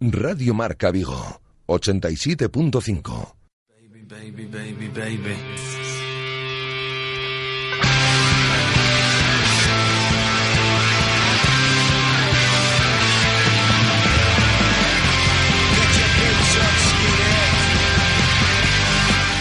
[0.00, 3.34] Radio Marca Vigo, 87.5.
[3.68, 5.36] Baby, baby, baby, baby.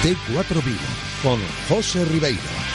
[0.01, 0.79] T4 Vigo,
[1.21, 1.39] con
[1.69, 2.66] José Ribeiro.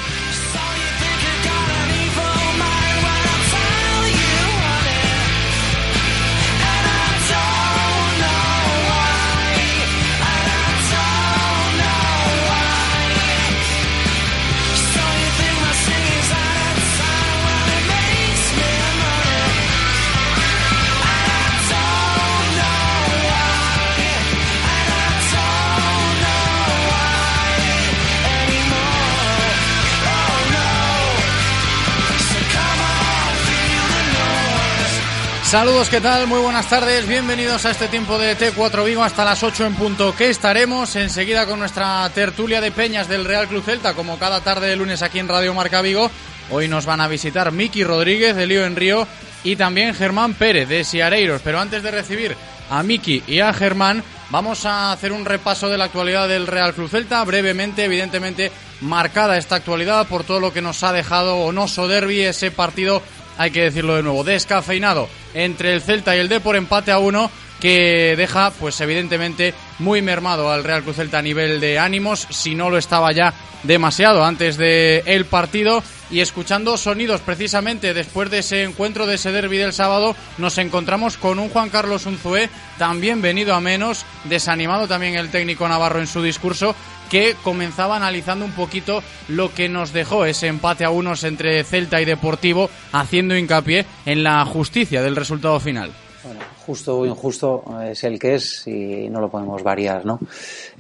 [35.53, 36.27] Saludos, ¿qué tal?
[36.27, 40.17] Muy buenas tardes, bienvenidos a este tiempo de T4 Vigo hasta las 8 en punto.
[40.17, 44.69] Que estaremos enseguida con nuestra tertulia de peñas del Real Club Celta como cada tarde
[44.69, 46.11] de lunes aquí en Radio Marca Vigo.
[46.51, 49.07] Hoy nos van a visitar Miki Rodríguez de Lío en Río
[49.45, 52.35] y también Germán Pérez de Siareiros, pero antes de recibir
[52.71, 56.73] a Miki y a Germán vamos a hacer un repaso de la actualidad del Real
[56.73, 61.89] Club Celta, brevemente, evidentemente marcada esta actualidad por todo lo que nos ha dejado Onoso
[61.89, 63.03] Derby, ese partido
[63.39, 67.31] hay que decirlo de nuevo, descafeinado entre el Celta y el por empate a uno
[67.63, 72.57] que deja pues evidentemente muy mermado al Real Cruz Celta a nivel de ánimos, si
[72.57, 75.83] no lo estaba ya demasiado antes del el partido.
[76.11, 81.17] Y escuchando sonidos precisamente después de ese encuentro de ese derby del sábado nos encontramos
[81.17, 86.07] con un Juan Carlos Unzué también venido a menos, desanimado también el técnico navarro en
[86.07, 86.75] su discurso
[87.13, 92.01] que comenzaba analizando un poquito lo que nos dejó ese empate a unos entre Celta
[92.01, 95.93] y Deportivo, haciendo hincapié en la justicia del resultado final.
[96.25, 100.21] Bueno, justo o injusto es el que es y no lo podemos variar, ¿no?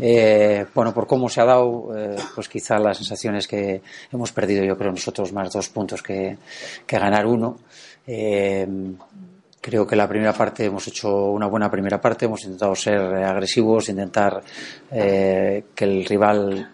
[0.00, 4.32] Eh, bueno, por cómo se ha dado, eh, pues quizá la sensación es que hemos
[4.32, 6.38] perdido, yo creo, nosotros más dos puntos que,
[6.86, 7.58] que ganar uno.
[8.06, 8.66] Eh,
[9.62, 13.88] Creo que la primera parte hemos hecho una buena primera parte, hemos intentado ser agresivos,
[13.88, 14.42] intentar
[14.90, 16.68] eh, que el rival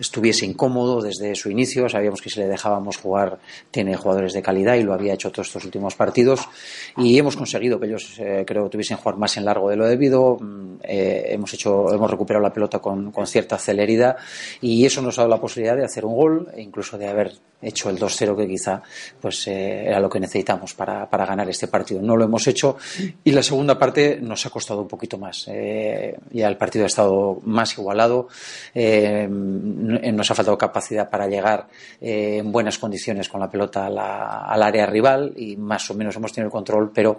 [0.00, 1.88] estuviese incómodo desde su inicio.
[1.88, 3.38] Sabíamos que si le dejábamos jugar,
[3.70, 6.48] tiene jugadores de calidad y lo había hecho todos estos últimos partidos.
[6.96, 10.38] Y hemos conseguido que ellos, eh, creo, tuviesen jugar más en largo de lo debido.
[10.40, 14.16] Mm, eh, hemos hecho, hemos recuperado la pelota con, con, cierta celeridad
[14.60, 17.32] y eso nos ha dado la posibilidad de hacer un gol e incluso de haber
[17.62, 18.82] hecho el 2-0 que quizá
[19.20, 22.00] pues eh, era lo que necesitamos para, para, ganar este partido.
[22.00, 22.78] No lo hemos hecho
[23.22, 25.44] y la segunda parte nos ha costado un poquito más.
[25.44, 28.28] ya el partido ha estado más igualado
[29.90, 31.66] nos ha faltado capacidad para llegar
[32.00, 36.32] eh, en buenas condiciones con la pelota al área rival y más o menos hemos
[36.32, 37.18] tenido el control, pero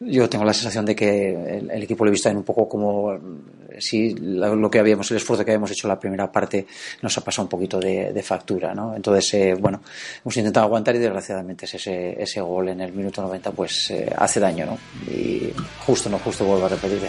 [0.00, 3.18] yo tengo la sensación de que el, equipo lo he visto en un poco como
[3.78, 6.66] si lo que habíamos, el esfuerzo que habíamos hecho en la primera parte
[7.02, 8.94] nos ha pasado un poquito de, factura, ¿no?
[8.94, 9.80] Entonces, eh, bueno,
[10.22, 14.40] hemos intentado aguantar y desgraciadamente ese, ese gol en el minuto 90 pues eh, hace
[14.40, 14.78] daño, ¿no?
[15.10, 15.52] Y
[15.86, 17.00] justo, no justo, vuelvo a repetir,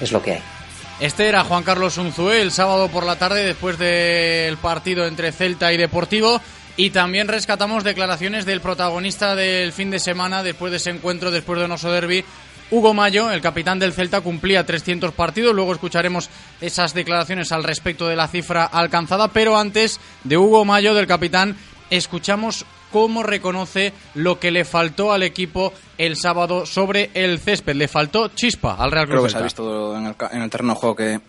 [0.00, 0.59] es lo que hay.
[1.00, 5.72] Este era Juan Carlos Unzué el sábado por la tarde después del partido entre Celta
[5.72, 6.42] y Deportivo.
[6.76, 11.58] Y también rescatamos declaraciones del protagonista del fin de semana después de ese encuentro, después
[11.58, 12.22] de Oso Derby,
[12.70, 15.54] Hugo Mayo, el capitán del Celta, cumplía 300 partidos.
[15.54, 16.28] Luego escucharemos
[16.60, 19.28] esas declaraciones al respecto de la cifra alcanzada.
[19.28, 21.56] Pero antes de Hugo Mayo, del capitán,
[21.88, 27.74] escuchamos cómo reconoce lo que le faltó al equipo el sábado sobre el césped.
[27.74, 30.50] Le faltó chispa al Real Cruz Creo que se ha visto en el, en el
[30.50, 31.20] terreno de juego que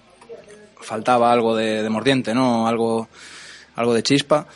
[0.82, 2.68] faltaba algo de, mordiente, ¿no?
[2.68, 3.08] Algo,
[3.76, 4.48] algo de chispa.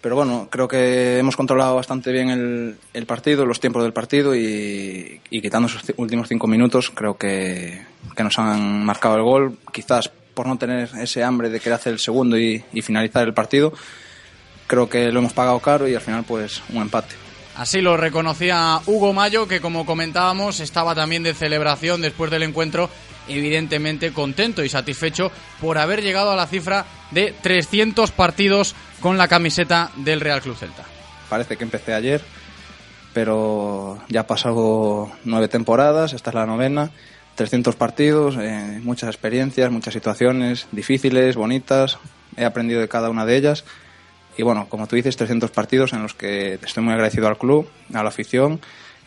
[0.00, 4.34] Pero bueno, creo que hemos controlado bastante bien el, el partido, los tiempos del partido
[4.34, 7.82] y, y, quitando esos últimos cinco minutos, creo que,
[8.16, 9.58] que, nos han marcado el gol.
[9.70, 13.34] Quizás por no tener ese hambre de querer hacer el segundo y, y finalizar el
[13.34, 13.74] partido,
[14.70, 17.16] creo que lo hemos pagado caro y al final pues un empate.
[17.56, 22.88] Así lo reconocía Hugo Mayo, que como comentábamos estaba también de celebración después del encuentro,
[23.26, 29.26] evidentemente contento y satisfecho por haber llegado a la cifra de 300 partidos con la
[29.26, 30.84] camiseta del Real Club Celta.
[31.28, 32.22] Parece que empecé ayer,
[33.12, 36.92] pero ya ha pasado nueve temporadas, esta es la novena,
[37.34, 41.98] 300 partidos, eh, muchas experiencias, muchas situaciones difíciles, bonitas,
[42.36, 43.64] he aprendido de cada una de ellas
[44.36, 47.68] y bueno, como tú dices, 300 partidos en los que estoy muy agradecido al club,
[47.92, 48.60] a la afición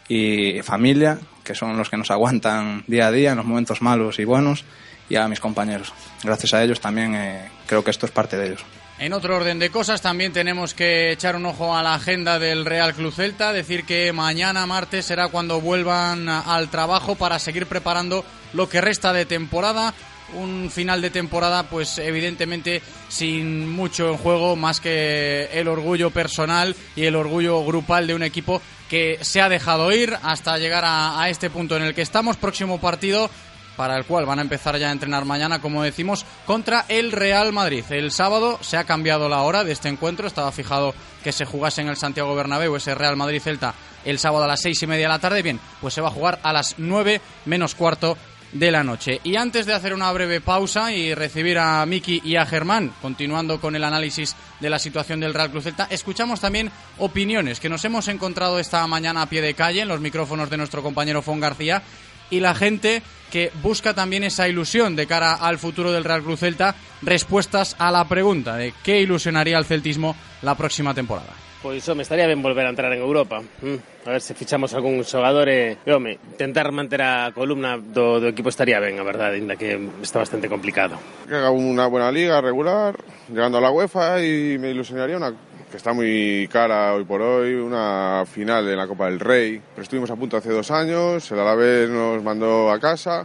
[0.08, 4.20] y familia, que son los que nos aguantan día a día en los momentos malos
[4.20, 4.66] y buenos,
[5.10, 5.94] y a mis compañeros.
[6.24, 8.64] Gracias a ellos también eh, creo que esto es parte de ellos.
[9.00, 12.64] En otro orden de cosas, también tenemos que echar un ojo a la agenda del
[12.64, 18.24] Real Club Celta, decir que mañana martes será cuando vuelvan al trabajo para seguir preparando
[18.54, 19.94] lo que resta de temporada.
[20.36, 26.76] Un final de temporada, pues evidentemente sin mucho en juego, más que el orgullo personal
[26.96, 31.22] y el orgullo grupal de un equipo que se ha dejado ir hasta llegar a,
[31.22, 32.38] a este punto en el que estamos.
[32.38, 33.30] Próximo partido
[33.76, 37.54] para el cual van a empezar ya a entrenar mañana, como decimos, contra el Real
[37.54, 37.84] Madrid.
[37.90, 40.94] El sábado se ha cambiado la hora de este encuentro, estaba fijado
[41.24, 43.74] que se jugase en el Santiago Bernabéu ese Real Madrid-Celta
[44.06, 45.42] el sábado a las seis y media de la tarde.
[45.42, 48.18] Bien, pues se va a jugar a las nueve menos cuarto
[48.54, 49.20] de la noche.
[49.24, 53.60] Y antes de hacer una breve pausa y recibir a Miki y a Germán, continuando
[53.60, 57.84] con el análisis de la situación del Real Cruz Celta, escuchamos también opiniones que nos
[57.86, 61.40] hemos encontrado esta mañana a pie de calle en los micrófonos de nuestro compañero Fon
[61.40, 61.82] García
[62.30, 63.02] y la gente
[63.32, 67.92] que busca también esa ilusión de cara al futuro del Real Cruz Celta, respuestas a
[67.92, 71.43] la pregunta de qué ilusionaría al celtismo la próxima temporada.
[71.64, 73.40] Pois, home, estaría ben volver a entrar en Europa.
[73.40, 78.20] Mm, a ver se fichamos algún xogador e, e home, tentar manter a columna do,
[78.20, 81.00] do equipo estaría ben, a verdade, ainda que está bastante complicado.
[81.24, 83.00] Que haga unha buena liga regular,
[83.32, 85.32] llegando a la UEFA e me ilusionaría una
[85.72, 89.64] que está muy cara hoy por hoy, una final de la Copa del Rey.
[89.64, 93.24] Pero Estuvimos a punto hace dos años, el Alavés nos mandó a casa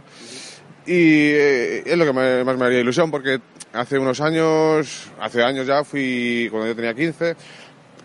[0.87, 3.43] y eh, es lo que me, más me haría ilusión porque
[3.73, 7.35] hace unos años, hace años ya fui, cuando yo tenía 15,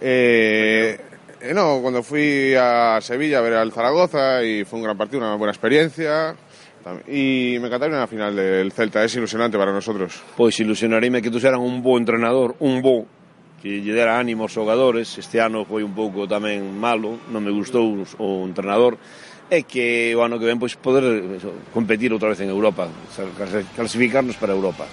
[0.06, 0.98] Eh,
[1.40, 5.20] eh, no, cuando fui a Sevilla a ver al Zaragoza y fue un gran partido,
[5.20, 6.36] una buena experiencia.
[7.08, 10.22] Y me encantaría una final del Celta, es ilusionante para nosotros.
[10.36, 13.06] Pois ilusionaríame que tú seras un bo entrenador, un bo
[13.62, 15.16] que lle dera ánimo aos xogadores.
[15.16, 19.00] Este ano foi un pouco tamén malo, non me gustou o entrenador
[19.48, 21.40] e que o ano que ven pois poder eh,
[21.72, 22.92] competir outra vez en Europa,
[23.72, 24.84] clasificarnos para Europa.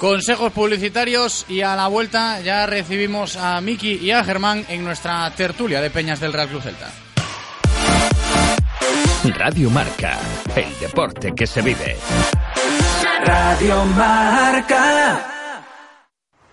[0.00, 5.30] Consejos publicitarios y a la vuelta ya recibimos a Miki y a Germán en nuestra
[5.32, 6.90] tertulia de Peñas del Real Club Celta.
[9.36, 10.18] Radio Marca,
[10.56, 11.98] el deporte que se vive.
[13.26, 15.39] Radio Marca.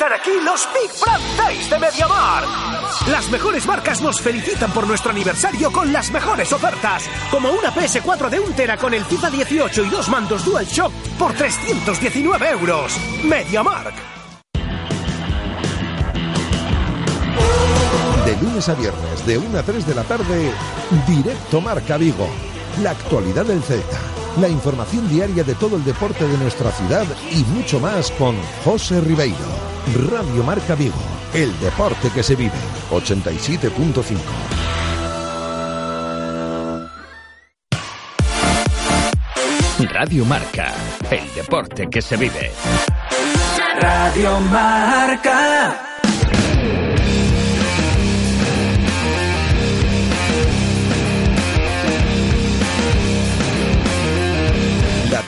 [0.00, 2.48] Están aquí los Big Brand Days de MediaMark.
[3.08, 8.30] Las mejores marcas nos felicitan por nuestro aniversario con las mejores ofertas, como una PS4
[8.30, 12.98] de 1 tera con el FIFA 18 y dos mandos DualShock por 319 euros.
[13.24, 13.92] MediaMark.
[18.24, 20.50] De lunes a viernes, de 1 a 3 de la tarde,
[21.06, 22.26] Directo Marca Vigo.
[22.82, 24.00] La actualidad del Celta,
[24.38, 29.00] la información diaria de todo el deporte de nuestra ciudad y mucho más con José
[29.00, 29.36] Ribeiro.
[30.10, 30.94] Radio Marca Vigo,
[31.34, 32.52] el deporte que se vive.
[32.90, 34.18] 87.5.
[39.92, 40.74] Radio Marca,
[41.10, 42.52] el deporte que se vive.
[43.80, 45.99] Radio Marca.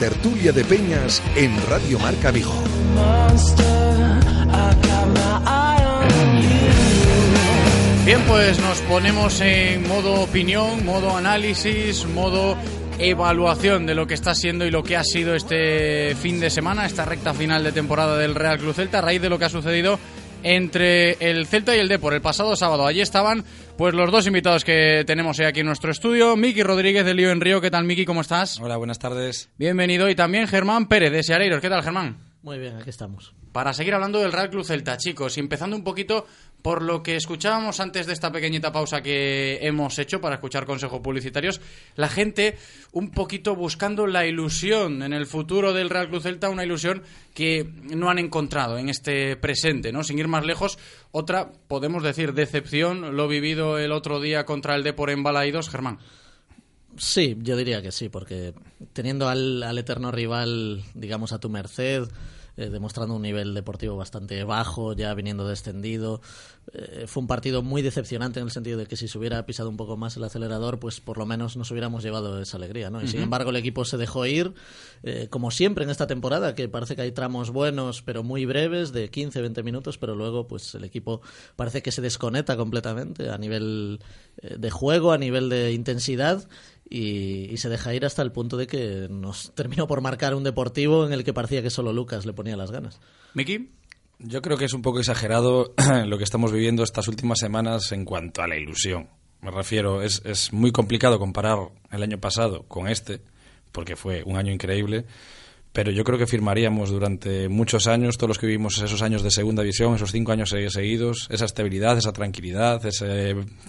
[0.02, 2.52] Tertulia de Peñas en Radio Marca Vigo.
[8.04, 12.56] Bien, pues nos ponemos en modo opinión, modo análisis, modo
[12.98, 16.84] evaluación de lo que está siendo y lo que ha sido este fin de semana,
[16.84, 19.50] esta recta final de temporada del Real Club Celta, a raíz de lo que ha
[19.50, 20.00] sucedido
[20.42, 22.86] entre el Celta y el Depor el pasado sábado.
[22.86, 23.44] Allí estaban
[23.76, 27.30] pues los dos invitados que tenemos hoy aquí en nuestro estudio, Miki Rodríguez de Lío
[27.30, 27.60] en Río.
[27.60, 28.04] ¿Qué tal, Miki?
[28.04, 28.60] ¿Cómo estás?
[28.60, 29.50] Hola, buenas tardes.
[29.58, 30.08] Bienvenido.
[30.08, 31.60] Y también Germán Pérez de Seareiros.
[31.60, 32.16] ¿Qué tal, Germán?
[32.42, 33.34] Muy bien, aquí estamos.
[33.52, 36.26] Para seguir hablando del Real Club Celta, chicos, y empezando un poquito
[36.62, 41.00] por lo que escuchábamos antes de esta pequeñita pausa que hemos hecho para escuchar consejos
[41.00, 41.60] publicitarios,
[41.96, 42.56] la gente
[42.92, 47.02] un poquito buscando la ilusión en el futuro del Real Club Celta, una ilusión
[47.34, 50.04] que no han encontrado en este presente, ¿no?
[50.04, 50.78] Sin ir más lejos,
[51.10, 55.98] otra, podemos decir, decepción, lo vivido el otro día contra el Depor en Balaidos, Germán.
[56.96, 58.52] Sí, yo diría que sí, porque
[58.92, 62.04] teniendo al, al eterno rival, digamos, a tu merced,
[62.56, 66.20] eh, demostrando un nivel deportivo bastante bajo, ya viniendo descendido.
[66.72, 69.68] Eh, fue un partido muy decepcionante en el sentido de que si se hubiera pisado
[69.68, 73.02] un poco más el acelerador, pues por lo menos nos hubiéramos llevado esa alegría, ¿no?
[73.02, 74.54] Y sin embargo el equipo se dejó ir,
[75.02, 78.92] eh, como siempre en esta temporada, que parece que hay tramos buenos, pero muy breves,
[78.92, 81.20] de 15-20 minutos, pero luego pues el equipo
[81.56, 83.98] parece que se desconecta completamente a nivel
[84.40, 86.46] eh, de juego, a nivel de intensidad.
[86.88, 90.44] Y, y se deja ir hasta el punto de que nos terminó por marcar un
[90.44, 93.00] deportivo en el que parecía que solo Lucas le ponía las ganas.
[93.34, 93.70] Miki.
[94.24, 95.74] Yo creo que es un poco exagerado
[96.06, 99.08] lo que estamos viviendo estas últimas semanas en cuanto a la ilusión.
[99.40, 101.58] Me refiero, es, es muy complicado comparar
[101.90, 103.22] el año pasado con este,
[103.72, 105.06] porque fue un año increíble,
[105.72, 109.30] pero yo creo que firmaríamos durante muchos años, todos los que vivimos esos años de
[109.30, 113.06] segunda división, esos cinco años se- seguidos, esa estabilidad, esa tranquilidad, esa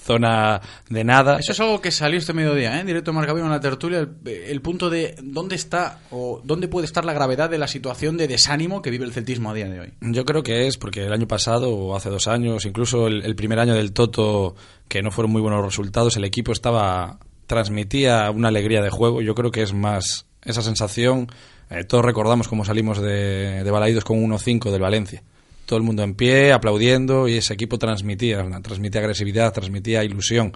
[0.02, 1.38] zona de nada.
[1.40, 2.82] Eso es algo que salió este mediodía, ¿eh?
[2.82, 6.86] en directo Marca en la tertulia, el, el punto de dónde está o dónde puede
[6.86, 9.80] estar la gravedad de la situación de desánimo que vive el celtismo a día de
[9.80, 9.94] hoy.
[10.02, 13.36] Yo creo que es porque el año pasado o hace dos años, incluso el, el
[13.36, 14.56] primer año del Toto,
[14.88, 19.22] que no fueron muy buenos resultados, el equipo estaba transmitía una alegría de juego.
[19.22, 21.28] Yo creo que es más esa sensación.
[21.70, 25.24] eh, todos recordamos cómo salimos de, de Balaídos con 1-5 del Valencia.
[25.66, 30.54] Todo el mundo en pie, aplaudiendo, y ese equipo transmitía, transmitía agresividad, transmitía ilusión.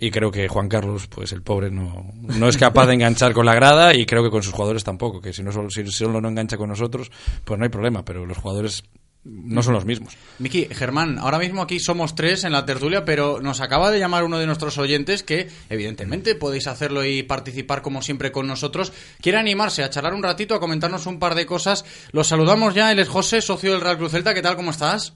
[0.00, 3.44] Y creo que Juan Carlos, pues el pobre, no, no es capaz de enganchar con
[3.44, 6.28] la grada y creo que con sus jugadores tampoco, que si, no si solo no
[6.28, 7.10] engancha con nosotros,
[7.44, 8.84] pues no hay problema, pero los jugadores
[9.28, 10.16] no son los mismos.
[10.38, 14.24] Miki, Germán, ahora mismo aquí somos tres en la tertulia, pero nos acaba de llamar
[14.24, 18.92] uno de nuestros oyentes que, evidentemente, podéis hacerlo y participar como siempre con nosotros.
[19.20, 21.84] Quiere animarse a charlar un ratito, a comentarnos un par de cosas.
[22.12, 24.34] Los saludamos ya, él es José, socio del Real Cruz Celta.
[24.34, 24.56] ¿Qué tal?
[24.56, 25.14] ¿Cómo estás?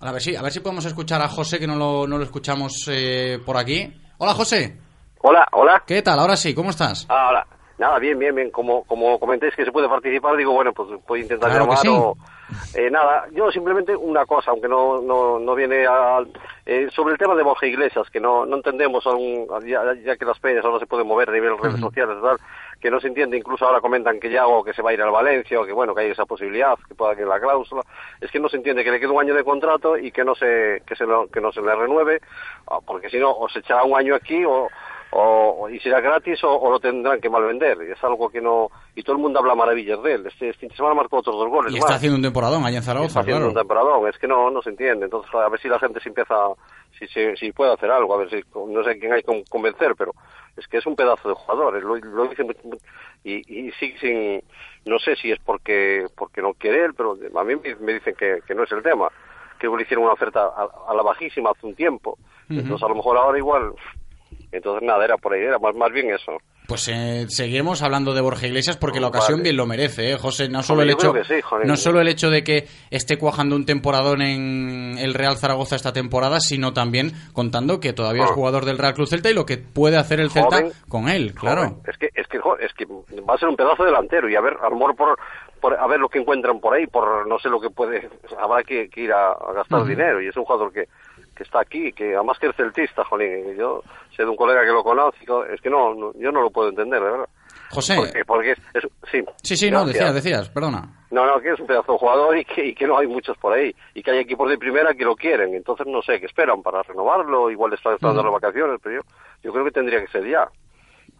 [0.00, 2.24] A ver si, a ver si podemos escuchar a José, que no lo, no lo
[2.24, 3.92] escuchamos eh, por aquí.
[4.18, 4.76] Hola, José.
[5.22, 5.84] Hola, hola.
[5.86, 6.18] ¿Qué tal?
[6.18, 7.06] Ahora sí, ¿cómo estás?
[7.08, 7.46] Ah, hola.
[7.82, 8.50] Nada, bien, bien, bien.
[8.52, 11.88] Como, como comentéis que se puede participar, digo, bueno, pues a intentar Claro llamar sí.
[11.90, 12.16] o...
[12.74, 16.28] Eh, nada, yo simplemente una cosa, aunque no, no, no viene al...
[16.64, 20.24] eh, sobre el tema de Borja Iglesias, que no, no entendemos aún, ya, ya que
[20.24, 21.90] las peñas ahora se pueden mover a nivel redes Ujú.
[21.90, 22.38] sociales tal,
[22.80, 25.10] que no se entiende, incluso ahora comentan que Yago que se va a ir al
[25.10, 27.82] Valencia o que bueno, que hay esa posibilidad, que pueda que la cláusula,
[28.20, 30.34] es que no se entiende que le quede un año de contrato y que no
[30.34, 32.20] se, que se, lo- que no se le renueve,
[32.68, 34.68] ah, porque si no, o se echará un año aquí o,
[35.14, 37.78] o, y será gratis o, o lo tendrán que malvender.
[37.86, 38.70] Y es algo que no.
[38.94, 40.26] Y todo el mundo habla maravillas de él.
[40.26, 41.72] Este, este fin de semana marcó otros dos goles.
[41.72, 41.96] Y está más.
[41.98, 43.48] haciendo un temporadón allá en Está haciendo claro.
[43.48, 44.08] un temporadón.
[44.08, 45.04] Es que no, no se entiende.
[45.04, 46.34] Entonces, a ver si la gente se empieza.
[46.98, 48.14] Si, si, si puede hacer algo.
[48.14, 48.42] A ver si.
[48.54, 50.12] No sé quién hay que convencer, pero
[50.56, 51.82] es que es un pedazo de jugador.
[51.82, 52.76] Lo, lo dice mu- mu-
[53.24, 54.42] y, y sigue sin.
[54.90, 58.40] No sé si es porque porque no quiere él, pero a mí me- dicen que,
[58.46, 59.08] que no es el tema.
[59.60, 62.18] Que le hicieron una oferta a, a la bajísima hace un tiempo.
[62.50, 63.72] Entonces, a lo mejor ahora igual.
[64.52, 65.40] Entonces, nada, era por ahí.
[65.42, 66.32] Era más, más bien eso.
[66.68, 69.18] Pues eh, seguiremos hablando de Borja Iglesias porque la Vale.
[69.18, 70.48] ocasión bien lo merece, ¿eh, José.
[70.48, 74.22] No solo, el hecho, sí, no solo el hecho de que esté cuajando un temporadón
[74.22, 78.34] en el Real Zaragoza esta temporada, sino también contando que todavía es Ah.
[78.34, 80.72] jugador del Real Cruz Celta y lo que puede hacer el Celta Joven.
[80.88, 81.80] con él, claro.
[81.86, 84.56] Es que, es que, es que va a ser un pedazo delantero y a ver,
[84.62, 85.18] a lo mejor por,
[85.60, 88.08] por- a ver lo que encuentran por ahí, por no sé lo que puede,
[88.40, 90.86] habrá que, que ir a, a gastar dinero y es un jugador que,
[91.34, 93.82] que está aquí, que además que es celtista, jolín, y yo
[94.16, 96.68] sé de un colega que lo todo, es que no, no- yo no lo puedo
[96.68, 97.28] entender, de verdad.
[97.70, 97.96] José.
[97.96, 99.24] Porque, porque es, es- sí.
[99.42, 100.88] Sí, sí, no, decías, decías, perdona.
[101.10, 103.36] No, no, que es un pedazo de jugador y que, y que no hay muchos
[103.38, 103.74] por ahí.
[103.94, 105.54] Y que hay equipos de primera que lo quieren.
[105.54, 107.50] Entonces no sé qué esperan para renovarlo.
[107.50, 108.30] Igual están esperando Ujú.
[108.32, 109.02] las vacaciones, pero yo,
[109.42, 110.48] yo creo que tendría que ser ya.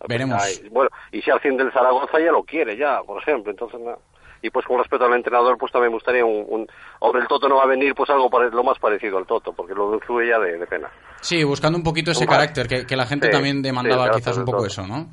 [0.08, 0.42] Veremos.
[0.42, 3.50] Ay, bueno, y si al fin del Zaragoza ya lo quiere, ya, por ejemplo.
[3.50, 3.98] Entonces, nada.
[4.42, 6.44] Y pues con respecto al entrenador, pues también me gustaría un...
[6.48, 6.66] un
[6.98, 9.52] hombre, el Toto no va a venir, pues algo pare- lo más parecido al Toto,
[9.52, 10.90] porque lo influye ya de, de pena.
[11.20, 14.18] Sí, buscando un poquito ese Un carácter, que, que la gente Sí, también demandaba sí,
[14.18, 15.06] quizás un poco eso, ¿no?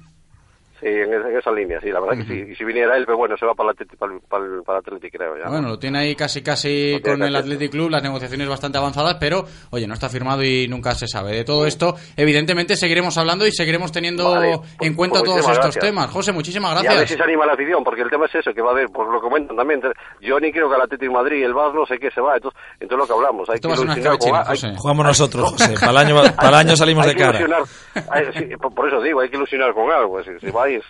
[0.79, 2.51] Sí, en esa, en esa línea, sí, la verdad que sí.
[2.51, 4.63] Y si viniera él, pero bueno, se va para el Atleti, para el, para el-
[4.63, 5.37] para el Atleti, creo.
[5.37, 5.51] Ya, ¿no?
[5.51, 9.17] Bueno, lo tiene ahí casi casi Lo con el Athletic Club, las negociaciones bastante avanzadas,
[9.19, 11.31] pero oye, no está firmado y nunca se sabe.
[11.33, 15.39] De todo esto, evidentemente seguiremos hablando y seguiremos teniendo Vale, en pues, cuenta pues todos
[15.41, 15.83] estos gracias.
[15.85, 16.09] temas.
[16.11, 17.09] José, muchísimas Y a ver gracias.
[17.09, 19.11] si se anima la afición, porque el tema es eso, que va a haber, por
[19.11, 19.81] lo que comentan también,
[20.21, 22.59] yo ni creo que el Atlético Madrid, el Vaz, no sé qué se va, entonces,
[22.79, 24.73] entonces lo que hablamos, hay Esto que va a ser una ilusionar hay- José.
[24.77, 25.73] Jugamos nosotros, José.
[25.79, 27.39] Para el año, para el año salimos hay de cara.
[27.39, 27.63] ilusionar,
[28.11, 30.83] hay- sí, por, eso digo, hay que ilusionar con algo, si, si vais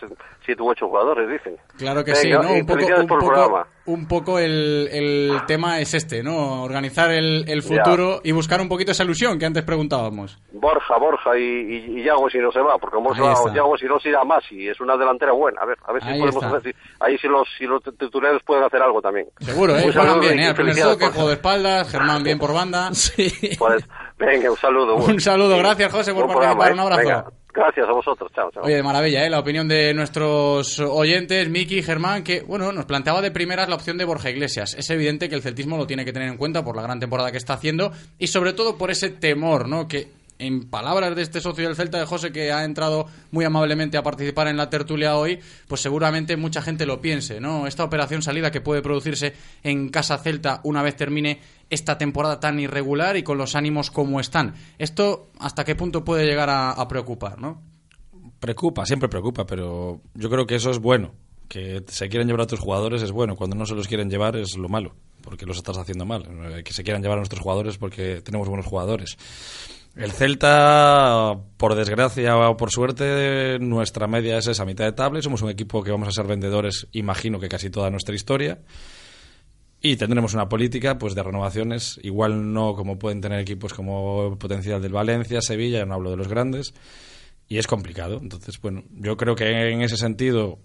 [0.46, 1.56] siete u ocho jugadores, dicen.
[1.78, 3.68] Claro que Venga, sí, Un poco, un el poco, programa.
[3.86, 6.64] un poco el, el tema es este, ¿no?
[6.64, 10.40] Organizar el, el futuro y buscar un poquito esa ilusión que antes preguntábamos.
[10.54, 13.54] Borja, Borja y, y, y Yago si no se va, porque va está.
[13.54, 15.62] Yago si no se irá más y es una delantera buena.
[15.62, 16.58] A ver, a ver si Ahí podemos está.
[16.58, 19.28] hacer, si- ahí si los, si los titulares pueden hacer algo también.
[19.40, 19.86] Seguro, ¿eh?
[19.86, 20.48] Un Juegan saludo bien, ¿eh?
[20.48, 21.16] Al primer felicidades, toque, Borja.
[21.16, 22.90] juego de espaldas, Germán bien por banda.
[23.60, 23.86] Pues,
[24.18, 24.96] venga, un saludo.
[25.10, 26.82] Un saludo, gracias José por participar, un ¿eh?
[26.82, 27.02] abrazo.
[27.02, 27.26] Venga,
[27.60, 28.32] Gracias a vosotros.
[28.34, 28.63] Chao, chao.
[28.63, 29.30] Oye, de maravilla, ¿eh?
[29.30, 33.98] La opinión de nuestros oyentes, Miki, Germán, que, bueno, nos planteaba de primeras la opción
[33.98, 34.75] de Borja Iglesias.
[34.75, 37.32] Es evidente que el celtismo lo tiene que tener en cuenta por la gran temporada
[37.32, 39.89] que está haciendo y sobre todo por ese temor, ¿no?
[39.89, 40.08] Que
[40.39, 44.03] en palabras de este socio del Celta de José que ha entrado muy amablemente a
[44.03, 47.67] participar en la tertulia hoy, pues seguramente mucha gente lo piense, ¿no?
[47.67, 52.60] Esta operación salida que puede producirse en Casa Celta una vez termine esta temporada tan
[52.60, 54.55] irregular y con los ánimos como están.
[54.79, 57.62] ¿Esto hasta qué punto puede llegar a, preocupar, no?
[58.39, 61.13] Preocupa, siempre preocupa, pero yo creo que eso es bueno.
[61.50, 63.36] Que se quieran llevar a tus jugadores es bueno.
[63.36, 64.93] Cuando no se los quieren llevar es lo malo,
[65.24, 66.24] porque los estás haciendo mal.
[66.29, 69.17] Eh, Que se quieran llevar a nuestros jugadores porque tenemos buenos jugadores.
[70.00, 75.22] El Celta, por desgracia o por suerte, nuestra media es esa mitad de tabla.
[75.22, 78.60] Somos un equipo que vamos a ser vendedores, imagino que casi toda nuestra historia.
[79.82, 84.82] Y tendremos una política pues de renovaciones, igual no como pueden tener equipos como potencial
[84.82, 86.74] del Valencia, Sevilla, no hablo de los grandes,
[87.50, 88.20] y es complicado.
[88.22, 90.60] Entonces, bueno, yo creo que en ese sentido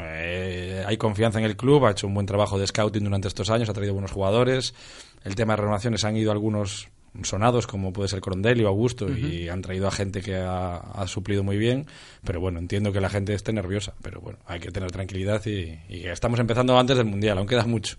[0.00, 3.50] eh, hay confianza en el club, ha hecho un buen trabajo de scouting durante estos
[3.50, 4.72] años, ha traído buenos jugadores.
[5.24, 6.88] El tema de renovaciones han ido algunos
[7.22, 11.06] sonados como puede ser Corondelli o Augusto y han traído a gente que ha, ha
[11.06, 11.86] suplido muy bien
[12.24, 15.78] pero bueno entiendo que la gente esté nerviosa pero bueno hay que tener tranquilidad y,
[15.88, 17.96] y estamos empezando antes del mundial aún queda mucho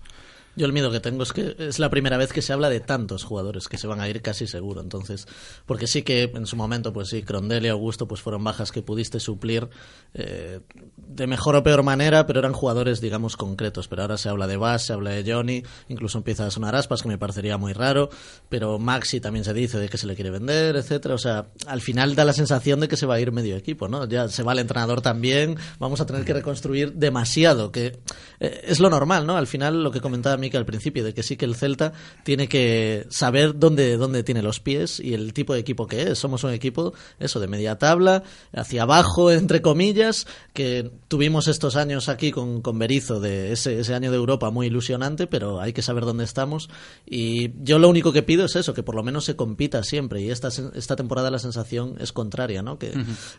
[0.59, 2.81] Yo el miedo que tengo es que es la primera vez que se habla de
[2.81, 4.81] tantos jugadores que se van a ir casi seguro.
[4.81, 5.25] Entonces,
[5.65, 8.81] porque sí que en su momento, pues sí, Crondelli y Augusto pues fueron bajas que
[8.81, 9.69] pudiste suplir
[10.13, 10.59] eh,
[10.97, 13.87] de mejor o peor manera, pero eran jugadores, digamos, concretos.
[13.87, 17.03] Pero ahora se habla de Bass, se habla de Johnny, incluso empieza a sonar Aspas,
[17.03, 18.09] que me parecería muy raro.
[18.49, 21.15] Pero Maxi también se dice de que se le quiere vender, etcétera.
[21.15, 23.87] O sea, al final da la sensación de que se va a ir medio equipo,
[23.87, 24.05] ¿no?
[24.09, 27.97] Ya se va el entrenador también, vamos a tener que reconstruir demasiado, que
[28.41, 29.37] eh, es lo normal, ¿no?
[29.37, 33.05] Al final lo que comentaba Al principio, de que sí que el Celta tiene que
[33.09, 36.19] saber dónde, dónde tiene los pies y el tipo de equipo que es.
[36.19, 42.09] Somos un equipo, eso, de media tabla, hacia abajo, entre comillas, que tuvimos estos años
[42.09, 45.81] aquí con, con Berizzo, de ese, ese año de Europa muy ilusionante, pero hay que
[45.81, 46.69] saber dónde estamos.
[47.05, 50.21] Y yo lo único que pido es eso, que por lo menos se compita siempre.
[50.21, 52.79] Y esta, esta temporada la sensación es contraria, ¿no?
[52.79, 52.93] Que,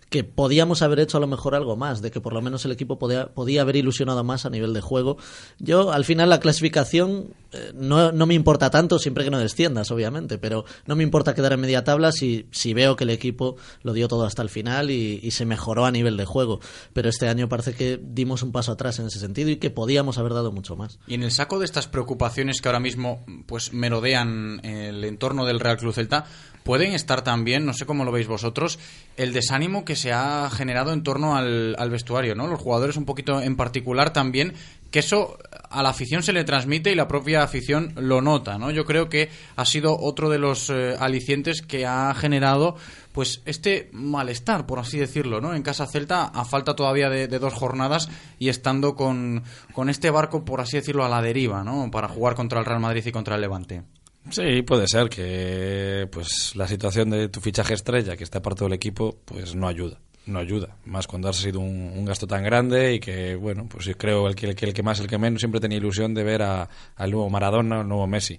[0.08, 2.72] que podíamos haber hecho a lo mejor algo más, de que por lo menos el
[2.72, 5.16] equipo podía, podía haber ilusionado más a nivel de juego.
[5.58, 9.90] Yo, al final, la clasificación eh, no, no me importa tanto, siempre que no desciendas,
[9.90, 13.56] obviamente, pero no me importa quedar en media tabla si, si veo que el equipo
[13.82, 16.60] lo dio todo hasta el final y, se mejoró a nivel de juego.
[16.92, 20.18] Pero este año parece que dimos un paso atrás en ese sentido y que podíamos
[20.18, 20.98] haber dado mucho más.
[21.06, 25.60] Y en el saco de estas preocupaciones que ahora mismo pues merodean el entorno del
[25.60, 26.26] Real Club Celta,
[26.64, 28.78] pueden estar también, no sé cómo lo veis vosotros,
[29.16, 32.48] el desánimo que se ha generado en torno al, al vestuario, ¿no?
[32.48, 34.54] Los jugadores un poquito en particular también,
[34.90, 35.38] que eso
[35.70, 38.70] a la afición se le transmite y la propia afición lo nota, ¿no?
[38.70, 42.76] Yo creo que ha sido otro de los eh, alicientes que ha generado
[43.12, 45.54] pues este malestar, por así decirlo, ¿no?
[45.54, 50.10] En Casa Celta, a falta todavía de, de dos jornadas y estando con, con este
[50.10, 51.90] barco, por así decirlo, a la deriva, ¿no?
[51.90, 53.82] Para jugar contra el Real Madrid y contra el Levante.
[54.28, 58.74] Sí, puede ser que pues la situación de tu fichaje estrella, que está aparte del
[58.74, 59.98] equipo, pues no ayuda.
[60.26, 60.76] No ayuda.
[60.84, 64.28] Más cuando ha sido un, un gasto tan grande y que, bueno, pues yo creo
[64.28, 66.42] el que, el que el que más, el que menos, siempre tenía ilusión de ver
[66.42, 68.38] a- al nuevo Maradona, al nuevo Messi.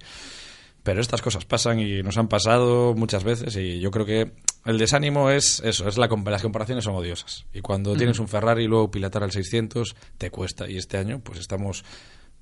[0.84, 4.32] Pero estas cosas pasan y nos han pasado muchas veces y yo creo que
[4.66, 7.46] el desánimo es eso, es la, las comparaciones son odiosas.
[7.54, 10.70] Y cuando tienes un Ferrari y luego pilotar al 600 te cuesta.
[10.70, 11.84] Y este año pues estamos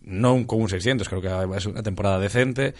[0.01, 2.75] no con un 600, creo que es una temporada decente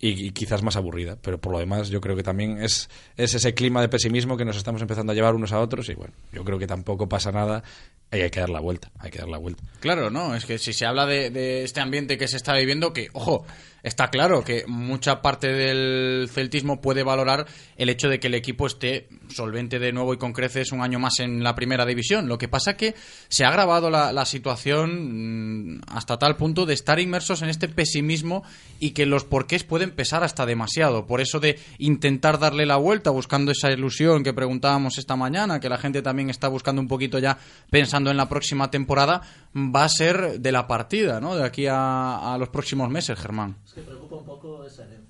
[0.00, 1.16] y, quizás más aburrida.
[1.20, 4.44] Pero por lo demás yo creo que también es, es ese clima de pesimismo que
[4.44, 7.30] nos estamos empezando a llevar unos a otros y bueno, yo creo que tampoco pasa
[7.30, 7.62] nada
[8.10, 9.62] y hay que dar la vuelta, hay que dar la vuelta.
[9.80, 12.92] Claro, no, es que si se habla de, de este ambiente que se está viviendo,
[12.92, 13.44] que, ojo,
[13.82, 18.66] está claro que mucha parte del celtismo puede valorar el hecho de que el equipo
[18.66, 22.28] esté solvente de nuevo y con creces un año más en la primera división.
[22.28, 22.94] Lo que pasa que
[23.28, 28.44] se ha agravado la, situación mm, hasta tal punto de estar inmersos en este pesimismo
[28.78, 31.06] y que los porqués pueden pesar hasta demasiado.
[31.06, 35.68] Por eso de intentar darle la vuelta, buscando esa ilusión que preguntábamos esta mañana, que
[35.68, 37.38] la gente también está buscando un poquito ya
[37.70, 39.22] pensando en la próxima temporada,
[39.54, 41.36] va a ser de la partida, ¿no?
[41.36, 43.56] De aquí a, a los próximos meses, Germán.
[43.70, 45.09] Es que preocupa un poco esa herencia,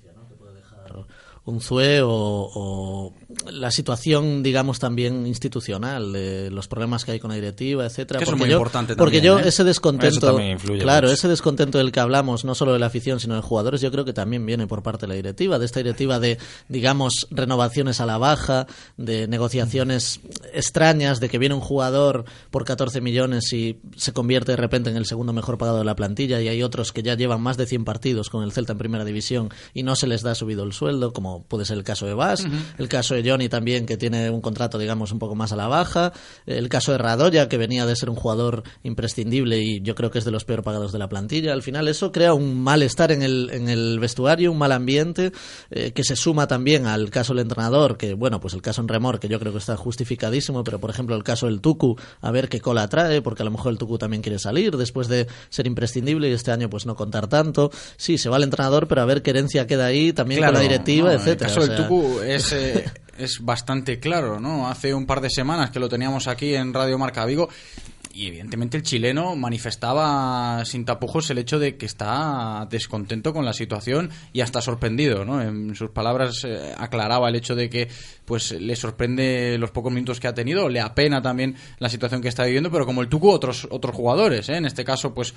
[1.43, 3.13] dejar un ZUE o, o
[3.51, 8.19] la situación, digamos, también institucional, de los problemas que hay con la directiva, etcétera.
[8.19, 9.47] Que eso es Porque muy yo- importante Porque también, yo ¿eh?
[9.49, 10.35] ese descontento,
[10.79, 11.13] claro, mucho.
[11.13, 14.05] ese descontento del que hablamos, no solo de la afición, sino de jugadores, yo creo
[14.05, 16.37] que también viene por parte de la directiva, de esta directiva de,
[16.69, 20.19] digamos, renovaciones a la baja, de negociaciones
[20.53, 24.97] extrañas, de que viene un jugador por 14 millones y se convierte de repente en
[24.97, 27.65] el segundo mejor pagado de la plantilla y hay otros que ya llevan más de
[27.65, 30.73] 100 partidos con el Celta en primera división y no se les da subido el
[30.73, 32.45] sueldo, como como puede ser el caso de Bas,
[32.77, 35.67] el caso de Johnny también, que tiene un contrato, digamos, un poco más a la
[35.67, 36.11] baja,
[36.45, 40.19] el caso de Radoya, que venía de ser un jugador imprescindible y yo creo que
[40.19, 41.53] es de los peor pagados de la plantilla.
[41.53, 45.31] Al final eso crea un malestar en el, en el vestuario, un mal ambiente,
[45.69, 48.87] eh, que se suma también al caso del entrenador, que bueno, pues el caso en
[48.87, 52.31] Remor, que yo creo que está justificadísimo, pero por ejemplo el caso del Tucu, a
[52.31, 55.27] ver qué cola trae, porque a lo mejor el Tucu también quiere salir después de
[55.49, 57.71] ser imprescindible y este año pues no contar tanto.
[57.97, 60.59] Sí, se va el entrenador, pero a ver qué herencia queda ahí, también con la
[60.59, 61.49] directiva, no, etcétera.
[61.49, 62.85] El caso O del sea, Tucu es, eh,
[63.17, 64.67] es bastante claro, ¿no?
[64.67, 67.49] Hace un par de semanas que lo teníamos aquí en Radio Marca Vigo
[68.13, 73.53] y evidentemente el chileno manifestaba sin tapujos el hecho de que está descontento con la
[73.53, 75.41] situación y hasta sorprendido, ¿no?
[75.41, 77.87] En sus palabras eh, aclaraba el hecho de que
[78.25, 82.27] pues le sorprende los pocos minutos que ha tenido, le apena también la situación que
[82.27, 84.57] está viviendo, pero como el Tucu otros otros jugadores, ¿eh?
[84.57, 85.33] En este caso pues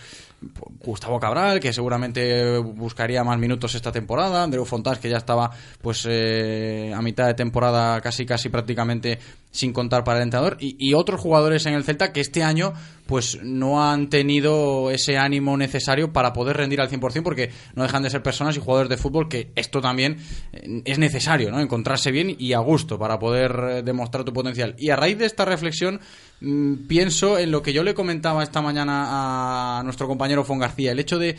[0.85, 6.07] Gustavo Cabral, que seguramente buscaría más minutos esta temporada, Andreu Fontás que ya estaba pues
[6.09, 9.19] eh, a mitad de temporada casi casi prácticamente
[9.55, 12.73] sin contar para el entrenador y, otros jugadores en el Celta que este año
[13.07, 18.03] pues no han tenido ese ánimo necesario para poder rendir al 100% porque no dejan
[18.03, 20.19] de ser personas y jugadores de fútbol que esto también
[20.53, 21.61] eh, es necesario, ¿no?
[21.61, 24.75] Encontrarse bien y a gusto para poder eh, demostrar tu potencial.
[24.77, 26.01] Y a raíz de esta reflexión
[26.41, 30.93] mm, pienso en lo que yo le comentaba esta mañana a nuestro compañero Fon García,
[30.93, 31.37] el hecho de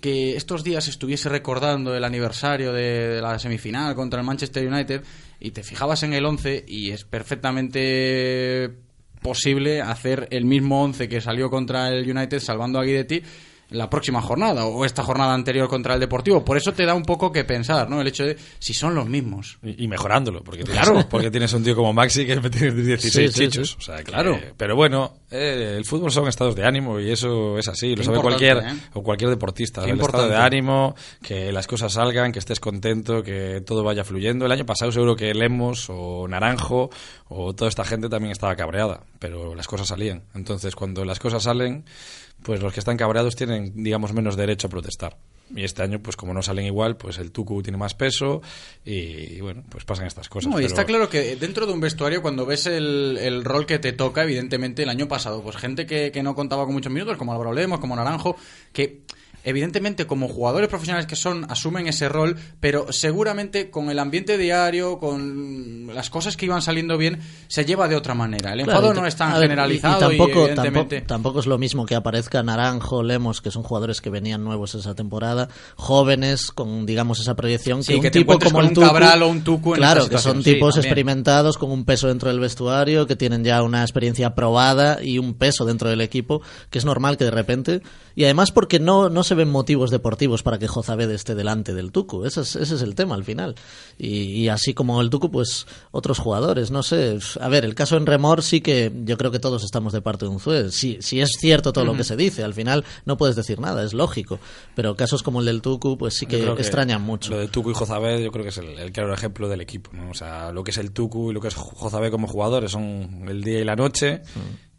[0.00, 5.02] que estos días estuviese recordando el aniversario de la semifinal contra el Manchester United
[5.44, 8.70] y te fijabas en el 11 y es perfectamente
[9.20, 13.22] posible hacer el mismo 11 que salió contra el United salvando a Guidetti
[13.70, 16.44] la próxima jornada o esta jornada anterior contra el Deportivo.
[16.44, 18.00] Por eso te da un poco que pensar, ¿no?
[18.00, 19.58] El hecho de si son los mismos.
[19.62, 21.06] Y, y mejorándolo, porque tienes, Claro.
[21.10, 23.70] porque tienes un tío como Maxi que tiene 16 Sí, chichos.
[23.70, 23.76] sí.
[23.78, 24.38] O sea, que- Claro.
[24.56, 27.96] Pero bueno, eh, el fútbol son estados de ánimo y eso es así.
[27.96, 28.80] Lo sabe importante, cualquier, ¿eh?
[28.94, 29.82] o cualquier deportista.
[29.84, 30.56] Qué el estado de importante.
[30.56, 34.46] ánimo, que las cosas salgan, que estés contento, que todo vaya fluyendo.
[34.46, 36.90] El año pasado seguro que Lemos o Naranjo
[37.28, 40.22] o toda esta gente también estaba cabreada, pero las cosas salían.
[40.34, 41.84] Entonces, cuando las cosas salen,
[42.42, 45.16] pues los que están cabreados tienen, digamos, menos derecho a protestar.
[45.54, 48.40] Y este año, pues como no salen igual, pues el Tucu tiene más peso
[48.84, 50.50] y, bueno, pues pasan estas cosas.
[50.50, 53.66] No, y pero- está claro que dentro de un vestuario, cuando ves el, el rol
[53.66, 56.90] que te toca, evidentemente el año pasado, pues gente que, que no contaba con muchos
[56.92, 58.36] minutos, como Álvaro Lemos, como Naranjo,
[58.72, 59.02] que
[59.44, 64.98] evidentemente como jugadores profesionales que son, asumen ese rol, pero seguramente con el ambiente diario,
[64.98, 68.52] con las cosas que iban saliendo bien, se lleva de otra manera.
[68.54, 70.96] El Claro, enfado y no es tan ver, y- generalizado y, tampoco, evidentemente...
[71.00, 74.74] tampoco, tampoco es lo mismo que aparezca Naranjo, Lemos, que son jugadores que venían nuevos
[74.74, 78.68] esa temporada, jóvenes con, digamos, esa proyección, Sí, que un que te tipo como el
[78.68, 80.88] un Tucu, Cabral o un Tucu claro, que son sí, tipos también.
[80.90, 85.34] experimentados con un peso dentro del vestuario, que tienen ya una experiencia probada y un
[85.34, 87.82] peso dentro del equipo, que es normal que de repente,
[88.14, 91.92] y además porque no, no se ven motivos deportivos para que Jozabed esté delante del
[91.92, 93.54] Tucu, ese es, ese es el tema al final.
[93.98, 97.18] Y, y así como el Tucu, pues otros jugadores, no sé.
[97.40, 100.24] A ver, el caso en Remor sí que yo creo que todos estamos de parte
[100.24, 100.70] de un Zue.
[100.70, 103.84] Si, si es cierto todo lo que se dice, al final no puedes decir nada,
[103.84, 104.38] es lógico.
[104.74, 107.30] Pero casos como el del Tucu, pues sí que, creo extrañan mucho.
[107.30, 109.90] Lo de Tucu y Jozabed yo creo que es el, el claro ejemplo del equipo.
[109.92, 110.10] ¿no?
[110.10, 113.24] O sea, lo que es el Tucu y lo que es Jozabed como jugadores son
[113.28, 114.22] el día y la noche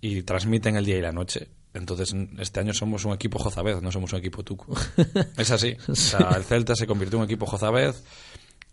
[0.01, 1.49] y transmiten el día y la noche.
[1.75, 4.75] Entonces, este año somos un equipo Jozabed, no somos un equipo Tucu.
[5.37, 5.75] es así.
[5.87, 7.93] O sea, el Celta se convirtió en un equipo Jozabed,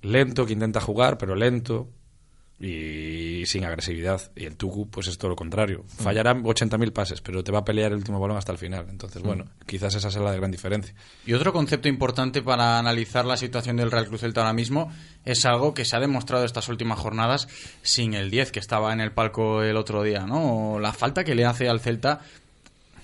[0.02, 1.88] lento, que intenta jugar, pero lento
[2.62, 4.30] y sin agresividad.
[4.36, 5.84] Y el Tucu, pues es todo lo contrario.
[5.88, 8.86] Fallará 80.000 pases, pero te va a pelear el último balón hasta el final.
[8.88, 10.94] Entonces, bueno, quizás esa sea la gran diferencia.
[11.26, 14.92] Y otro concepto importante para analizar la situación del Real Cruz Celta ahora mismo
[15.24, 17.48] es algo que se ha demostrado estas últimas jornadas
[17.82, 20.78] sin el 10 que estaba en el palco el otro día, ¿no?
[20.78, 22.20] La falta que le hace al Celta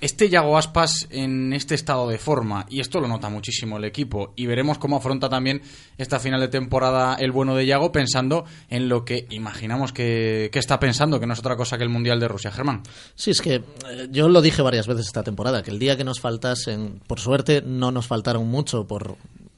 [0.01, 4.33] este Yago Aspas en este estado de forma, y esto lo nota muchísimo el equipo,
[4.37, 5.63] y veremos cómo afronta también
[5.97, 10.59] esta final de temporada el bueno de Yago, pensando en lo que imaginamos que, que
[10.59, 12.51] está pensando, que no es otra cosa que el Mundial de Rusia.
[12.51, 12.83] Germán.
[13.15, 13.63] Sí, es que eh,
[14.11, 17.63] yo lo dije varias veces esta temporada, que el día que nos faltasen, por suerte
[17.65, 19.17] no nos faltaron mucho por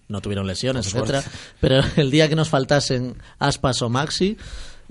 [0.09, 1.39] no tuvieron lesiones, Por etcétera, suerte.
[1.61, 4.37] pero el día que nos faltasen Aspas o Maxi,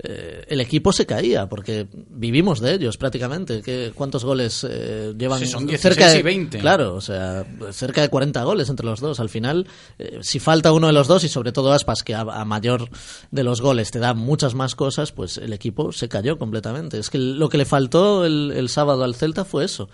[0.02, 3.62] eh, el equipo se caía porque vivimos de ellos prácticamente.
[3.62, 5.46] ¿Qué, ¿Cuántos goles eh, llevan?
[5.46, 6.58] Son 16 cerca de, y 20.
[6.58, 9.20] Claro, o sea, cerca de 40 goles entre los dos.
[9.20, 9.66] Al final,
[9.98, 12.88] eh, si falta uno de los dos y sobre todo Aspas, que a, a mayor
[13.30, 16.98] de los goles te da muchas más cosas, pues el equipo se cayó completamente.
[16.98, 19.88] Es que lo que le faltó el, el sábado al Celta fue eso.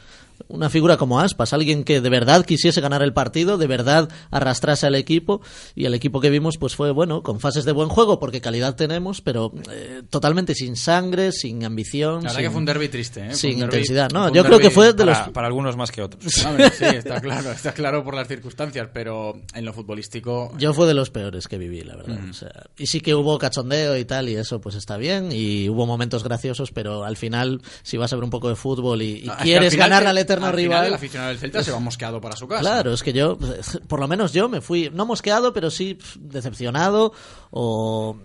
[0.49, 4.87] Una figura como Aspas, alguien que de verdad quisiese ganar el partido, de verdad arrastrase
[4.87, 5.41] al equipo
[5.75, 8.77] y el equipo que vimos pues fue bueno, con fases de buen juego porque calidad
[8.77, 12.89] tenemos, pero eh, totalmente sin sangre, sin ambición, La verdad sin, que fue un derby
[12.89, 13.35] triste, ¿eh?
[13.35, 14.11] Sin un derbi- intensidad.
[14.11, 16.25] No, yo creo que fue de los Para, algunos más que otros.
[16.57, 20.87] Ver, sí, está claro, está claro por las circunstancias, pero en lo futbolístico Yo fue
[20.87, 22.19] de los peores que viví, la verdad.
[22.31, 25.69] O sea, y sí que hubo cachondeo y tal, y eso pues está bien, y
[25.69, 29.25] hubo momentos graciosos, pero al final, si vas a ver un poco de fútbol y,
[29.25, 30.87] y quieres ganar al eterno al final rival...
[30.87, 32.61] el aficionado del Celta se va mosqueado para su casa.
[32.61, 33.39] Claro, es que yo,
[33.89, 37.13] por lo menos yo me fui, no mosqueado, pero sí pf, decepcionado
[37.51, 38.17] o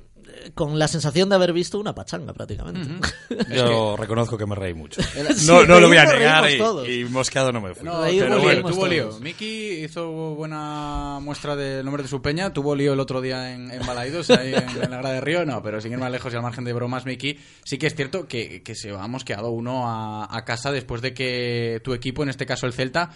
[0.54, 3.10] con la sensación de haber visto una pachanga prácticamente.
[3.56, 5.02] Yo reconozco que me reí mucho.
[5.42, 6.50] Sí, no, no lo voy a negar
[6.90, 7.86] y, mosqueado no me fui.
[7.86, 9.20] No, pero bueno, tuvo lío.
[9.20, 12.52] Miki hizo buena muestra del nombre de su peña.
[12.52, 15.46] Tuvo lío el otro día en, en Balaidos, ahí en, en la grada de Río.
[15.46, 17.96] No, pero sin ir más lejos y al margen de bromas, Miki, sí que es
[17.96, 22.24] cierto que, que se ha mosqueado uno a, a casa después de que tu equipo,
[22.24, 23.12] en este caso el Celta,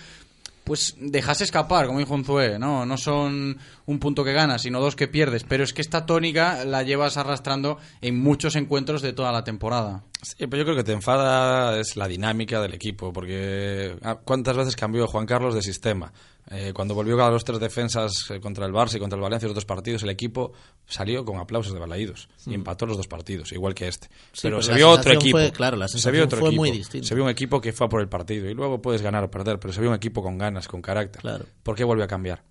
[0.65, 2.85] pues dejase escapar, como dijo Unzué, ¿no?
[2.85, 5.43] No son un punto que ganas, sino dos que pierdes.
[5.43, 10.03] Pero es que esta tónica la llevas arrastrando en muchos encuentros de toda la temporada.
[10.25, 14.57] Sí, pero yo creo que te enfada es la dinámica del equipo, porque ah, ¿cuántas
[14.57, 16.11] veces cambió Juan Carlos de sistema?
[16.51, 19.47] Eh, cuando volvió a los tres defensas eh, contra el Barça y contra el Valencia
[19.47, 20.53] los dos partidos, el equipo
[20.85, 24.07] salió con aplausos de balaídos y empató los dos partidos, igual que este.
[24.31, 25.37] Sí, pero pero se vio otro equipo.
[25.37, 26.61] fue- claro, la se vio otro fue equipo.
[26.61, 27.07] muy distinta.
[27.07, 29.31] Se vio un equipo que fue a por el partido y luego puedes ganar o
[29.31, 31.21] perder, pero se vio un equipo con ganas, con carácter.
[31.21, 31.45] Claro.
[31.63, 32.43] ¿Por qué vuelve a cambiar?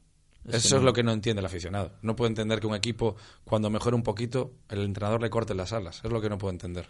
[0.47, 1.93] Es Eso es lo que no entiende el aficionado.
[2.03, 5.73] No puede entender que un equipo, cuando mejora un poquito, el entrenador le corte las
[5.73, 6.01] alas.
[6.05, 6.87] Es lo que no puedo entender.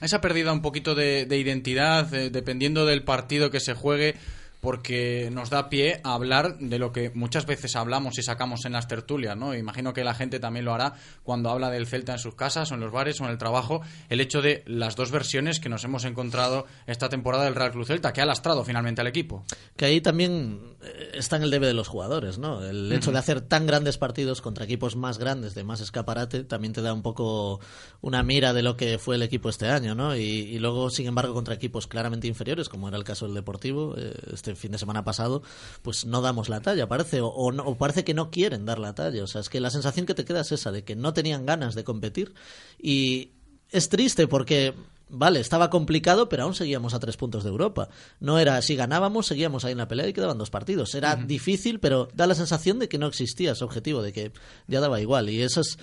[0.00, 4.16] Esa pérdida un poquito de, de identidad, eh, dependiendo del partido que se juegue,
[4.60, 8.72] porque nos da pie a hablar de lo que muchas veces hablamos y sacamos en
[8.72, 9.54] las tertulias, ¿no?
[9.54, 12.74] Imagino que la gente también lo hará cuando habla del Celta en sus casas o
[12.74, 15.84] en los bares o en el trabajo, el hecho de las dos versiones que nos
[15.84, 19.44] hemos encontrado esta temporada del Real Club Celta, que ha lastrado finalmente al equipo.
[19.76, 20.69] Que ahí también
[21.12, 22.64] está en el debe de los jugadores, ¿no?
[22.64, 26.72] El hecho de hacer tan grandes partidos contra equipos más grandes, de más escaparate, también
[26.72, 27.60] te da un poco
[28.00, 30.16] una mira de lo que fue el equipo este año, ¿no?
[30.16, 33.94] Y, y luego, sin embargo, contra equipos claramente inferiores, como era el caso del Deportivo
[33.98, 35.42] eh, este fin de semana pasado,
[35.82, 38.78] pues no damos la talla, parece, o, o no- o parece que no quieren dar
[38.78, 39.22] la talla.
[39.22, 41.44] O sea, es que la sensación que te queda es esa, de que no tenían
[41.46, 42.32] ganas de competir
[42.80, 43.32] y
[43.70, 44.74] es triste porque
[45.10, 47.88] vale, estaba complicado, pero aún seguíamos a tres puntos de Europa.
[48.20, 50.94] No era, si ganábamos, seguíamos ahí en la pelea y quedaban dos partidos.
[50.94, 54.32] Era difícil, pero da la sensación de que no existía ese objetivo, de que
[54.66, 55.28] ya daba igual.
[55.30, 55.78] Y eso es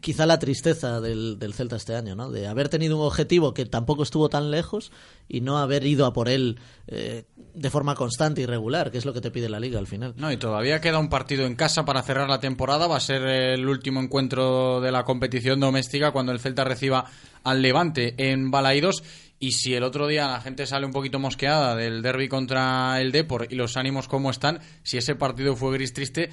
[0.00, 2.30] quizá la tristeza del, del Celta este año, ¿no?
[2.30, 4.92] De haber tenido un objetivo que tampoco estuvo tan lejos
[5.28, 7.24] y no haber ido a por él eh,
[7.54, 10.14] de forma constante y regular, que es lo que te pide la liga al final.
[10.16, 12.86] No, y todavía queda un partido en casa para cerrar la temporada.
[12.86, 17.04] Va a ser el último encuentro de la competición doméstica cuando el Celta reciba
[17.44, 19.02] al Levante en Balaidos.
[19.38, 23.10] Y si el otro día la gente sale un poquito mosqueada del derby contra el
[23.10, 26.30] Depor y los ánimos cómo están, si ese partido fue gris triste,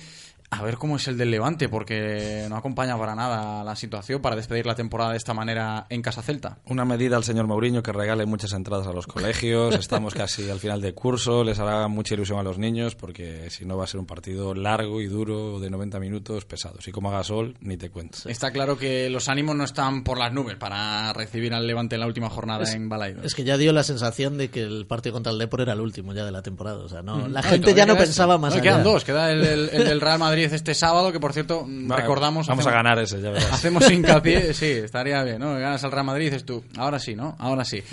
[0.52, 4.36] a ver cómo es el del Levante, porque no acompaña para nada la situación para
[4.36, 6.58] despedir la temporada de esta manera en Casa Celta.
[6.66, 9.76] Una medida al señor Mourinho que regale muchas entradas a los colegios.
[9.76, 11.44] Estamos casi al final de curso.
[11.44, 14.56] Les hará mucha ilusión a los niños porque si no va a ser un partido
[14.56, 16.88] largo y duro de 90 minutos pesados.
[16.88, 18.18] Y como haga sol, ni te cuento.
[18.26, 22.02] Está claro que los ánimos no están por las nubes para recibir al Levante en
[22.02, 23.24] la última jornada Es- en Balaidos.
[23.24, 25.82] Es que ya dio la sensación de que el partido contra el Depor era el
[25.82, 26.80] último ya de la temporada.
[26.80, 27.28] O sea, no, Ujú.
[27.28, 28.42] la gente ya no queda pensaba este.
[28.42, 28.64] más No, allá.
[28.72, 29.04] quedan dos.
[29.04, 32.48] Queda el, el- el del Real Madrid este sábado, que por cierto, mm, Vale, recordamos.
[32.48, 33.52] vamos a ganar ese, ya verás.
[33.52, 35.54] Hacemos hincapié, sí, estaría bien, ¿no?
[35.54, 37.36] Ganas al Real Madrid dices tú, ahora sí, ¿no?
[37.40, 37.84] Ahora sí.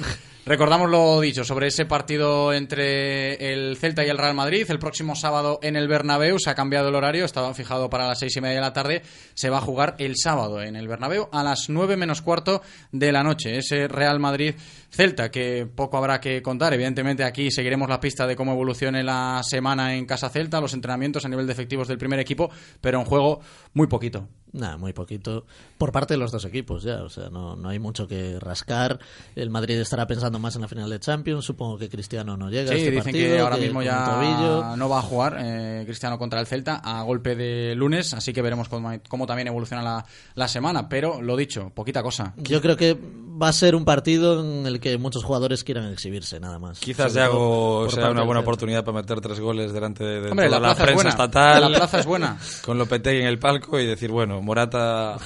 [0.47, 4.65] Recordamos lo dicho sobre ese partido entre el Celta y el Real Madrid.
[4.69, 8.21] El próximo sábado en el Bernabéu se ha cambiado el horario, estaba fijado para las
[8.21, 9.03] seis y media de la tarde.
[9.35, 13.11] Se va a jugar el sábado en el Bernabéu a las nueve menos cuarto de
[13.11, 13.59] la noche.
[13.59, 14.55] Ese Real Madrid
[14.97, 16.73] Celta, que poco habrá que contar.
[16.73, 21.27] Evidentemente aquí seguiremos la pista de cómo evolucione la semana en Casa Celta, los entrenamientos
[21.27, 23.41] a nivel de efectivos del primer equipo, pero en juego
[23.75, 24.27] muy poquito.
[24.57, 25.45] Nada, muy poquito.
[25.79, 27.03] Por parte de los dos equipos ya.
[27.03, 28.99] O sea, no, no hay mucho que rascar.
[29.35, 31.45] El Madrid estará pensando más en la final de Champions.
[31.45, 34.75] Supongo que Cristiano no llega a Sí, este dicen partido, que ahora que mismo ya
[34.77, 38.43] no va a jugar eh, Cristiano contra el Celta a golpe de lunes, así que
[38.43, 40.89] veremos cómo, cómo también evoluciona la, la semana.
[40.89, 42.35] Pero lo dicho, poquita cosa.
[42.39, 42.97] Yo creo que
[43.41, 46.79] va a ser un partido en el que muchos jugadores quieran exhibirse, nada más.
[46.81, 50.61] Quizás Yago sea una buena oportunidad para meter tres goles delante de, de Hombre, toda
[50.61, 51.11] la la, plaza es prensa buena.
[51.11, 51.73] estatal.
[51.73, 52.39] La plaza es buena.
[52.65, 55.19] Con Lopetegui en el palco y decir, bueno, Morata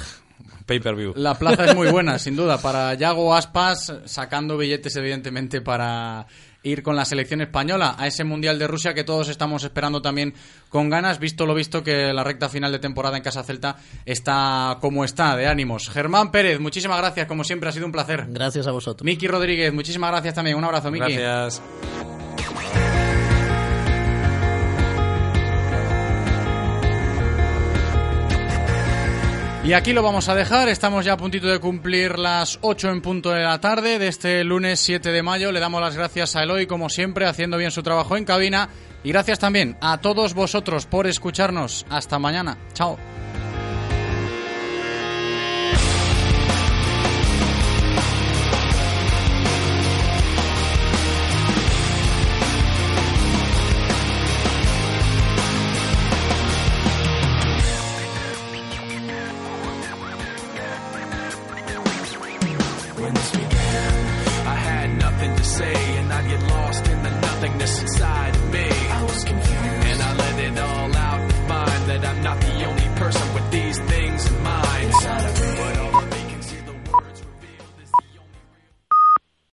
[0.65, 1.13] pay-per-view.
[1.15, 2.59] La plaza es muy buena, sin duda.
[2.59, 6.27] Para Yago Aspas, sacando billetes, evidentemente, para
[6.63, 10.35] ir con la selección española a ese Mundial de Rusia que todos estamos esperando también
[10.69, 14.79] con ganas, visto lo visto que la recta final de temporada en Casa Celta está
[14.81, 15.91] como está, de ánimos.
[15.91, 18.27] Germán Pérez, muchísimas gracias, como siempre, ha sido un placer.
[18.29, 19.05] Gracias a vosotros.
[19.05, 20.57] Miki Rodríguez, muchísimas gracias también.
[20.57, 21.15] Un abrazo, Miki.
[21.15, 21.63] Gracias.
[29.71, 33.01] Y aquí lo vamos a dejar, estamos ya a puntito de cumplir las 8 en
[33.01, 35.53] punto de la tarde de este lunes 7 de mayo.
[35.53, 38.69] Le damos las gracias a Eloy, como siempre, haciendo bien su trabajo en cabina.
[39.05, 41.87] Y gracias también a todos vosotros por escucharnos.
[41.89, 42.59] Hasta mañana.
[42.73, 42.99] Chao.